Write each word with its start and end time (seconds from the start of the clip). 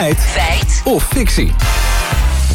Feit. 0.00 0.18
Feit. 0.18 0.80
Of 0.84 1.04
fictie. 1.04 1.89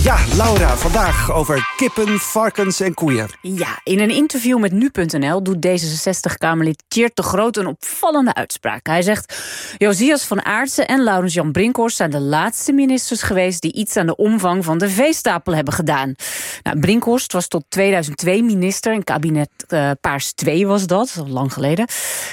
Ja, 0.04 0.18
Laura, 0.36 0.78
vandaag 0.78 1.32
over 1.32 1.74
kippen, 1.78 2.20
varkens 2.20 2.80
en 2.80 2.94
koeien. 2.94 3.28
Ja, 3.42 3.80
in 3.84 4.00
een 4.00 4.10
interview 4.10 4.60
met 4.60 4.72
Nu.nl 4.72 5.44
doet 5.44 5.68
D66-Kamerlid 5.68 6.84
Tjeerd 6.88 7.16
de 7.16 7.24
Groot 7.24 7.58
een 7.58 7.66
opvallende 7.66 8.34
uitspraak. 8.34 8.88
Hij 8.88 9.02
zegt, 9.02 9.36
Josias 9.78 10.24
van 10.24 10.46
Aartsen 10.46 10.88
en 10.88 11.04
Laurens 11.04 11.34
Jan 11.34 11.52
Brinkhorst... 11.52 11.96
zijn 11.96 12.12
de 12.12 12.20
laatste 12.20 12.72
ministers 12.72 13.22
geweest 13.22 13.62
die 13.62 13.74
iets 13.74 13.98
aan 13.98 14.06
de 14.06 14.16
omvang 14.16 14.66
van 14.66 14.78
de 14.78 14.90
veestapel 14.90 15.56
hebben 15.56 15.74
gedaan. 15.74 16.16
Nou, 16.64 16.80
Brinkhorst 16.80 17.34
was 17.34 17.48
tot 17.48 17.64
2002 17.70 18.44
minister, 18.44 18.94
in 18.94 19.04
kabinet 19.04 19.50
uh, 19.70 19.92
Paars 20.02 20.34
2 20.34 20.68
was 20.68 20.88
dat, 20.88 21.24
lang 21.28 21.54
geleden. 21.54 21.88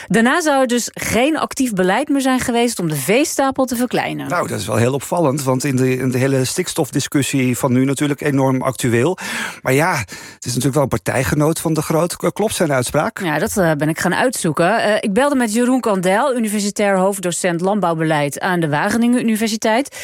Daarna 0.07 0.41
zou 0.41 0.61
er 0.61 0.67
dus 0.67 0.91
geen 0.93 1.39
actief 1.39 1.73
beleid 1.73 2.09
meer 2.09 2.21
zijn 2.21 2.41
geweest... 2.41 2.79
om 2.79 2.89
de 2.89 2.97
veestapel 2.97 3.65
te 3.65 3.77
verkleinen. 3.77 4.29
Nou, 4.29 4.49
dat 4.49 4.59
is 4.59 4.67
wel 4.67 4.77
heel 4.77 4.95
opvallend, 4.95 5.43
want 5.43 5.65
in 5.65 5.77
de, 5.77 5.97
in 5.97 6.11
de 6.11 6.19
hele 6.19 6.45
stikstofdiscussie 6.45 7.52
van 7.57 7.73
nu 7.73 7.85
natuurlijk 7.85 8.21
enorm 8.21 8.63
actueel. 8.63 9.19
Maar 9.63 9.73
ja, 9.73 9.97
het 9.99 10.45
is 10.45 10.47
natuurlijk 10.47 10.75
wel 10.75 10.83
een 10.83 10.89
partijgenoot 10.89 11.61
van 11.61 11.75
de 11.75 11.83
Groot. 11.83 12.17
Klopt 12.17 12.55
zijn 12.55 12.73
uitspraak? 12.73 13.21
Ja, 13.23 13.39
dat 13.39 13.57
uh, 13.57 13.73
ben 13.73 13.89
ik 13.89 14.01
gaan 14.01 14.15
uitzoeken. 14.15 14.89
Uh, 14.89 14.97
ik 15.01 15.13
belde 15.13 15.35
met 15.35 15.53
Jeroen 15.53 15.81
Kandel, 15.81 16.37
universitair 16.37 16.97
hoofddocent 16.97 17.61
landbouwbeleid 17.61 18.41
aan 18.41 18.61
de 18.61 18.69
Wageningen 18.69 19.21
Universiteit. 19.21 19.97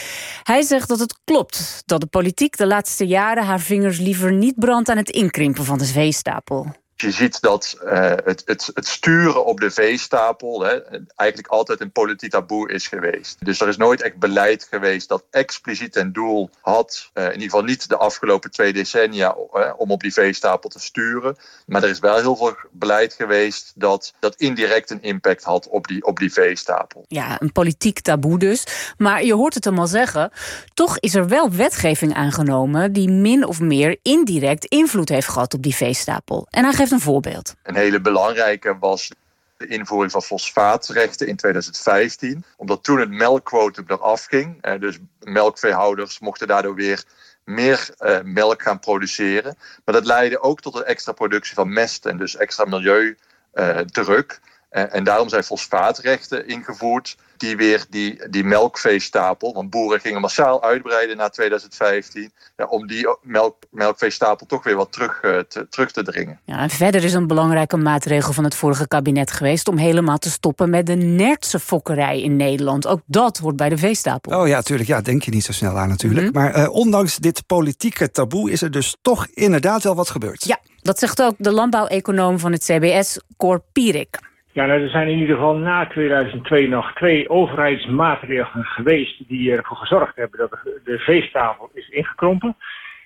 Hij 0.42 0.62
zegt 0.62 0.88
dat 0.88 0.98
het 0.98 1.18
klopt 1.24 1.82
dat 1.86 2.00
de 2.00 2.06
politiek 2.06 2.56
de 2.56 2.66
laatste 2.66 3.06
jaren 3.06 3.44
haar 3.44 3.60
vingers 3.60 3.98
liever 3.98 4.32
niet 4.32 4.58
brandt 4.58 4.88
aan 4.88 4.96
het 4.96 5.10
inkrimpen 5.10 5.64
van 5.64 5.78
de 5.78 5.84
veestapel. 5.84 6.66
Je 7.00 7.10
ziet 7.10 7.40
dat 7.40 7.78
uh, 7.84 7.92
het, 8.24 8.42
het, 8.44 8.70
het, 8.74 8.86
sturen 8.86 9.44
op 9.44 9.60
de 9.60 9.70
veestapel 9.70 10.60
hè, 10.60 10.78
eigenlijk 11.16 11.52
altijd 11.52 11.80
een 11.80 11.92
politiek 11.92 12.30
taboe 12.30 12.72
is 12.72 12.86
geweest. 12.86 13.44
Dus 13.44 13.60
er 13.60 13.68
is 13.68 13.76
nooit 13.76 14.02
echt 14.02 14.18
beleid 14.18 14.66
geweest 14.70 15.08
dat 15.08 15.24
expliciet 15.30 15.96
een 15.96 16.12
doel 16.12 16.50
had, 16.60 17.10
uh, 17.14 17.24
in 17.24 17.32
ieder 17.32 17.42
geval 17.42 17.62
niet 17.62 17.88
de 17.88 17.96
afgelopen 17.96 18.50
twee 18.50 18.72
decennia, 18.72 19.36
om 19.76 19.90
op 19.90 20.00
die 20.00 20.12
veestapel 20.12 20.68
te 20.68 20.80
sturen. 20.80 21.36
Maar 21.66 21.82
er 21.82 21.88
is 21.88 21.98
wel 21.98 22.16
heel 22.16 22.36
veel 22.36 22.56
beleid 22.72 23.12
geweest 23.12 23.72
dat, 23.74 24.14
dat 24.20 24.34
indirect 24.36 24.90
een 24.90 25.02
impact 25.02 25.44
had 25.44 25.68
op 25.68 25.86
die, 25.86 26.04
op 26.04 26.18
die 26.18 26.32
veestapel. 26.32 27.04
Ja, 27.08 27.40
een 27.40 27.52
politiek 27.52 28.00
taboe 28.00 28.38
dus. 28.38 28.66
Maar 28.96 29.24
je 29.24 29.34
hoort 29.34 29.54
het 29.54 29.64
hem 29.64 29.78
al 29.78 29.86
zeggen, 29.86 30.30
toch 30.74 30.98
is 30.98 31.14
er 31.14 31.28
wel 31.28 31.50
wetgeving 31.50 32.14
aangenomen 32.14 32.92
die 32.92 33.10
min 33.10 33.46
of 33.46 33.60
meer 33.60 33.96
indirect 34.02 34.64
invloed 34.64 35.08
heeft 35.08 35.28
gehad 35.28 35.54
op 35.54 35.62
die 35.62 35.74
veestapel. 35.74 36.46
En 36.50 36.64
hij 36.64 36.72
geeft 36.72 36.87
een 36.90 37.00
voorbeeld. 37.00 37.54
Een 37.62 37.76
hele 37.76 38.00
belangrijke 38.00 38.78
was 38.78 39.10
de 39.56 39.66
invoering 39.66 40.12
van 40.12 40.22
fosfaatrechten 40.22 41.26
in 41.26 41.36
2015. 41.36 42.44
Omdat 42.56 42.84
toen 42.84 43.00
het 43.00 43.10
melkquotum 43.10 43.84
eraf 43.88 44.24
ging. 44.24 44.78
Dus 44.80 44.98
melkveehouders 45.20 46.18
mochten 46.18 46.46
daardoor 46.46 46.74
weer 46.74 47.04
meer 47.44 47.90
uh, 47.98 48.18
melk 48.22 48.62
gaan 48.62 48.78
produceren. 48.78 49.56
Maar 49.84 49.94
dat 49.94 50.06
leidde 50.06 50.40
ook 50.40 50.60
tot 50.60 50.74
een 50.74 50.84
extra 50.84 51.12
productie 51.12 51.54
van 51.54 51.72
mest 51.72 52.06
en 52.06 52.16
dus 52.16 52.36
extra 52.36 52.64
milieudruk. 52.64 54.40
En 54.70 55.04
daarom 55.04 55.28
zijn 55.28 55.44
fosfaatrechten 55.44 56.48
ingevoerd 56.48 57.16
die 57.38 57.56
weer 57.56 57.86
die, 57.90 58.28
die 58.30 58.44
melkveestapel, 58.44 59.52
want 59.52 59.70
boeren 59.70 60.00
gingen 60.00 60.20
massaal 60.20 60.62
uitbreiden 60.62 61.16
na 61.16 61.28
2015, 61.28 62.32
ja, 62.56 62.64
om 62.64 62.86
die 62.86 63.06
melk, 63.22 63.56
melkveestapel 63.70 64.46
toch 64.46 64.64
weer 64.64 64.76
wat 64.76 64.92
terug, 64.92 65.22
uh, 65.22 65.38
te, 65.38 65.66
terug 65.68 65.90
te 65.90 66.02
dringen. 66.02 66.40
Ja, 66.44 66.58
en 66.58 66.70
verder 66.70 67.04
is 67.04 67.12
een 67.12 67.26
belangrijke 67.26 67.76
maatregel 67.76 68.32
van 68.32 68.44
het 68.44 68.54
vorige 68.54 68.88
kabinet 68.88 69.30
geweest 69.30 69.68
om 69.68 69.76
helemaal 69.76 70.18
te 70.18 70.30
stoppen 70.30 70.70
met 70.70 70.86
de 70.86 70.94
nertse 70.94 71.60
fokkerij 71.60 72.22
in 72.22 72.36
Nederland. 72.36 72.86
Ook 72.86 73.00
dat 73.06 73.38
hoort 73.38 73.56
bij 73.56 73.68
de 73.68 73.78
veestapel. 73.78 74.40
Oh 74.40 74.48
ja, 74.48 74.54
natuurlijk. 74.54 74.88
Ja, 74.88 75.00
denk 75.00 75.22
je 75.22 75.30
niet 75.30 75.44
zo 75.44 75.52
snel 75.52 75.78
aan 75.78 75.88
natuurlijk. 75.88 76.26
Mm 76.26 76.32
-hmm. 76.32 76.52
Maar 76.52 76.62
uh, 76.62 76.70
ondanks 76.70 77.16
dit 77.16 77.46
politieke 77.46 78.10
taboe 78.10 78.50
is 78.50 78.62
er 78.62 78.70
dus 78.70 78.96
toch 79.02 79.26
inderdaad 79.26 79.82
wel 79.82 79.94
wat 79.94 80.10
gebeurd. 80.10 80.44
Ja, 80.44 80.58
dat 80.82 80.98
zegt 80.98 81.22
ook 81.22 81.34
de 81.38 81.52
landbouweconoom 81.52 82.38
van 82.38 82.52
het 82.52 82.64
CBS, 82.64 83.20
Cor 83.36 83.62
Pierik. 83.72 84.18
Ja, 84.52 84.66
nou, 84.66 84.82
er 84.82 84.88
zijn 84.88 85.08
in 85.08 85.18
ieder 85.18 85.34
geval 85.34 85.56
na 85.56 85.86
2002 85.86 86.68
nog 86.68 86.92
twee 86.92 87.28
overheidsmaatregelen 87.28 88.64
geweest 88.64 89.28
die 89.28 89.52
ervoor 89.52 89.76
gezorgd 89.76 90.16
hebben 90.16 90.38
dat 90.38 90.58
de 90.84 90.98
veestapel 90.98 91.70
is 91.74 91.88
ingekrompen. 91.88 92.56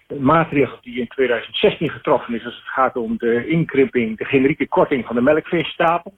De 0.07 0.21
maatregel 0.21 0.79
die 0.83 1.01
in 1.01 1.09
2016 1.09 1.91
getroffen 1.91 2.35
is 2.35 2.45
als 2.45 2.55
het 2.55 2.69
gaat 2.69 2.97
om 2.97 3.17
de 3.19 3.47
inkrimping, 3.47 4.19
de 4.19 4.25
generieke 4.25 4.69
korting 4.69 5.07
van 5.07 5.15
de 5.15 5.23
melkveestapel. 5.23 6.15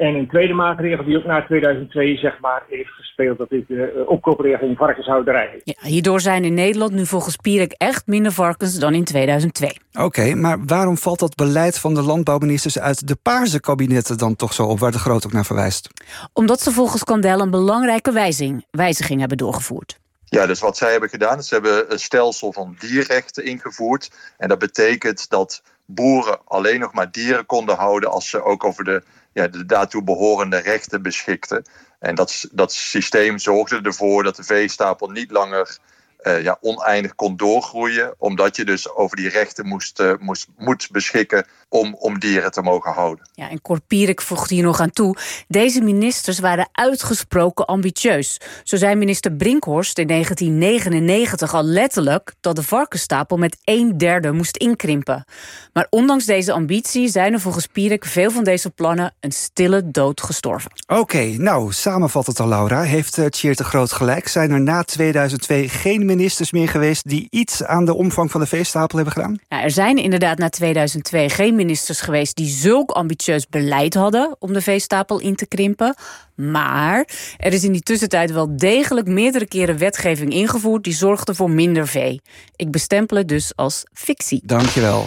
En 0.00 0.14
een 0.14 0.28
tweede 0.28 0.52
maatregel 0.52 1.04
die 1.04 1.16
ook 1.16 1.24
na 1.24 1.44
2002 1.46 2.16
zeg 2.16 2.40
maar, 2.40 2.62
heeft 2.68 2.90
gespeeld... 2.90 3.38
dat 3.38 3.52
is 3.52 3.62
de 3.68 4.04
opkoopregeling 4.06 4.76
varkenshouderij. 4.76 5.60
Ja, 5.64 5.74
hierdoor 5.80 6.20
zijn 6.20 6.44
in 6.44 6.54
Nederland 6.54 6.92
nu 6.92 7.06
volgens 7.06 7.36
Pierik 7.36 7.72
echt 7.72 8.06
minder 8.06 8.32
varkens 8.32 8.78
dan 8.78 8.94
in 8.94 9.04
2002. 9.04 9.70
Oké, 9.92 10.04
okay, 10.04 10.32
maar 10.32 10.64
waarom 10.66 10.96
valt 10.96 11.18
dat 11.18 11.34
beleid 11.34 11.78
van 11.78 11.94
de 11.94 12.02
landbouwministers... 12.02 12.78
uit 12.78 13.08
de 13.08 13.16
paarse 13.22 13.60
kabinetten 13.60 14.18
dan 14.18 14.36
toch 14.36 14.52
zo 14.52 14.62
op, 14.62 14.78
waar 14.78 14.92
de 14.92 14.98
Groot 14.98 15.26
ook 15.26 15.32
naar 15.32 15.44
verwijst? 15.44 15.88
Omdat 16.32 16.60
ze 16.60 16.70
volgens 16.70 17.04
Kandel 17.04 17.40
een 17.40 17.50
belangrijke 17.50 18.12
wijziging, 18.12 18.64
wijziging 18.70 19.20
hebben 19.20 19.38
doorgevoerd. 19.38 19.98
Ja, 20.24 20.46
dus 20.46 20.60
wat 20.60 20.76
zij 20.76 20.90
hebben 20.90 21.08
gedaan, 21.08 21.42
ze 21.42 21.54
hebben 21.54 21.92
een 21.92 21.98
stelsel 21.98 22.52
van 22.52 22.76
dierrechten 22.78 23.44
ingevoerd. 23.44 24.10
En 24.38 24.48
dat 24.48 24.58
betekent 24.58 25.30
dat 25.30 25.62
boeren 25.86 26.38
alleen 26.44 26.80
nog 26.80 26.92
maar 26.92 27.10
dieren 27.10 27.46
konden 27.46 27.76
houden... 27.76 28.10
als 28.10 28.30
ze 28.30 28.42
ook 28.42 28.64
over 28.64 28.84
de 28.84 29.02
ja, 29.32 29.48
de 29.48 29.66
daartoe 29.66 30.02
behorende 30.02 30.56
rechten 30.56 31.02
beschikte. 31.02 31.64
En 31.98 32.14
dat, 32.14 32.48
dat 32.52 32.72
systeem 32.72 33.38
zorgde 33.38 33.80
ervoor 33.82 34.22
dat 34.22 34.36
de 34.36 34.44
veestapel 34.44 35.08
niet 35.08 35.30
langer 35.30 35.78
uh, 36.22 36.42
ja, 36.42 36.58
oneindig 36.60 37.14
kon 37.14 37.36
doorgroeien, 37.36 38.14
omdat 38.18 38.56
je 38.56 38.64
dus 38.64 38.94
over 38.94 39.16
die 39.16 39.28
rechten 39.28 39.66
moest, 39.66 40.00
uh, 40.00 40.12
moest, 40.18 40.48
moet 40.56 40.88
beschikken 40.90 41.46
om, 41.68 41.94
om 41.94 42.18
dieren 42.18 42.50
te 42.50 42.62
mogen 42.62 42.92
houden. 42.92 43.28
Ja, 43.34 43.50
en 43.50 43.62
Korpierik 43.62 44.20
voegde 44.20 44.54
hier 44.54 44.64
nog 44.64 44.80
aan 44.80 44.90
toe. 44.90 45.16
Deze 45.48 45.80
ministers 45.80 46.38
waren 46.38 46.68
uitgesproken 46.72 47.66
ambitieus. 47.66 48.40
Zo 48.64 48.76
zei 48.76 48.94
minister 48.94 49.32
Brinkhorst 49.32 49.98
in 49.98 50.06
1999 50.06 51.54
al 51.54 51.62
letterlijk 51.62 52.32
dat 52.40 52.56
de 52.56 52.62
varkenstapel 52.62 53.36
met 53.36 53.56
een 53.64 53.98
derde 53.98 54.32
moest 54.32 54.56
inkrimpen. 54.56 55.24
Maar 55.72 55.86
ondanks 55.90 56.24
deze 56.24 56.52
ambitie 56.52 57.08
zijn 57.08 57.32
er 57.32 57.40
volgens 57.40 57.66
Pierik 57.66 58.04
veel 58.04 58.30
van 58.30 58.44
deze 58.44 58.70
plannen 58.70 59.14
een 59.20 59.32
stille 59.32 59.90
dood 59.90 60.20
gestorven. 60.20 60.70
Oké, 60.86 61.00
okay, 61.00 61.34
nou, 61.34 61.72
samenvat 61.72 62.26
het 62.26 62.40
al, 62.40 62.48
Laura. 62.48 62.82
Heeft 62.82 63.18
uh, 63.18 63.26
Tjeerd 63.26 63.58
de 63.58 63.64
Groot 63.64 63.92
gelijk? 63.92 64.28
Zijn 64.28 64.50
er 64.50 64.60
na 64.60 64.82
2002 64.82 65.68
geen 65.68 66.06
ministers 66.16 66.52
meer 66.52 66.68
geweest 66.68 67.08
die 67.08 67.26
iets 67.30 67.64
aan 67.64 67.84
de 67.84 67.94
omvang 67.94 68.30
van 68.30 68.40
de 68.40 68.46
veestapel 68.46 68.96
hebben 68.96 69.14
gedaan? 69.14 69.38
Ja, 69.48 69.62
er 69.62 69.70
zijn 69.70 69.96
inderdaad 69.96 70.38
na 70.38 70.48
2002 70.48 71.28
geen 71.28 71.54
ministers 71.54 72.00
geweest 72.00 72.36
die 72.36 72.48
zulk 72.48 72.90
ambitieus 72.90 73.46
beleid 73.48 73.94
hadden 73.94 74.36
om 74.38 74.52
de 74.52 74.60
veestapel 74.60 75.20
in 75.20 75.36
te 75.36 75.46
krimpen. 75.46 75.94
Maar 76.34 77.08
er 77.36 77.52
is 77.52 77.64
in 77.64 77.72
die 77.72 77.82
tussentijd 77.82 78.32
wel 78.32 78.56
degelijk 78.56 79.06
meerdere 79.06 79.46
keren 79.46 79.78
wetgeving 79.78 80.32
ingevoerd 80.32 80.84
die 80.84 80.94
zorgde 80.94 81.34
voor 81.34 81.50
minder 81.50 81.88
vee. 81.88 82.20
Ik 82.56 82.70
bestempel 82.70 83.16
het 83.16 83.28
dus 83.28 83.52
als 83.56 83.84
fictie. 83.92 84.40
Dankjewel. 84.44 85.04